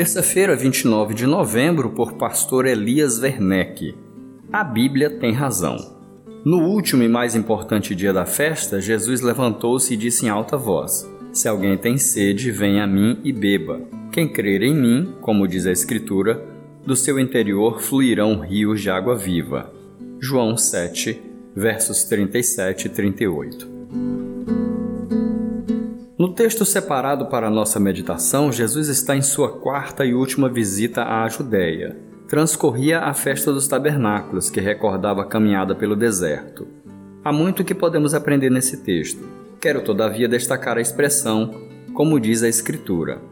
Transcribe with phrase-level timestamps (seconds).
[0.00, 3.94] Terça-feira, 29 de novembro, por pastor Elias Werneck.
[4.50, 5.76] A Bíblia tem razão.
[6.42, 11.06] No último e mais importante dia da festa, Jesus levantou-se e disse em alta voz:
[11.34, 13.78] Se alguém tem sede, venha a mim e beba.
[14.10, 16.42] Quem crer em mim, como diz a Escritura,
[16.82, 19.70] do seu interior fluirão rios de água viva.
[20.18, 21.20] João 7,
[21.54, 23.69] versos 37 e 38.
[26.20, 31.02] No texto separado para a nossa meditação, Jesus está em sua quarta e última visita
[31.02, 31.96] à Judéia.
[32.28, 36.68] Transcorria a festa dos tabernáculos, que recordava a caminhada pelo deserto.
[37.24, 39.26] Há muito que podemos aprender nesse texto.
[39.58, 41.54] Quero, todavia, destacar a expressão,
[41.94, 43.22] como diz a Escritura.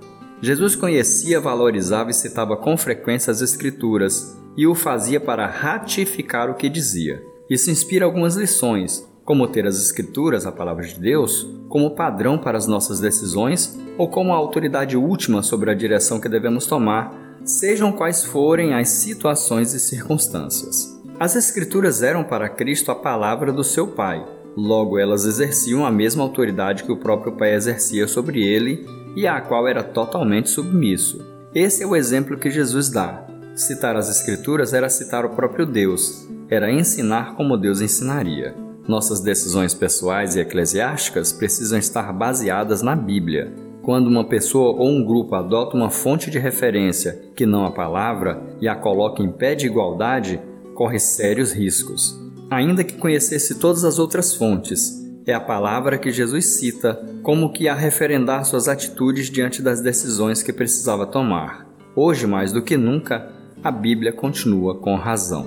[0.40, 6.54] Jesus conhecia, valorizava e citava com frequência as Escrituras e o fazia para ratificar o
[6.54, 7.22] que dizia.
[7.50, 12.56] Isso inspira algumas lições, como ter as Escrituras, a palavra de Deus, como padrão para
[12.56, 17.92] as nossas decisões ou como a autoridade última sobre a direção que devemos tomar, sejam
[17.92, 20.98] quais forem as situações e circunstâncias.
[21.20, 24.26] As Escrituras eram para Cristo a palavra do seu Pai,
[24.56, 29.42] logo elas exerciam a mesma autoridade que o próprio Pai exercia sobre ele e à
[29.42, 31.22] qual era totalmente submisso.
[31.54, 33.26] Esse é o exemplo que Jesus dá.
[33.54, 38.67] Citar as Escrituras era citar o próprio Deus, era ensinar como Deus ensinaria.
[38.88, 43.52] Nossas decisões pessoais e eclesiásticas precisam estar baseadas na Bíblia.
[43.82, 48.42] Quando uma pessoa ou um grupo adota uma fonte de referência que não a palavra
[48.62, 50.40] e a coloca em pé de igualdade,
[50.74, 52.18] corre sérios riscos.
[52.50, 57.68] Ainda que conhecesse todas as outras fontes, é a palavra que Jesus cita como que
[57.68, 61.66] a referendar suas atitudes diante das decisões que precisava tomar.
[61.94, 63.30] Hoje, mais do que nunca,
[63.62, 65.46] a Bíblia continua com razão.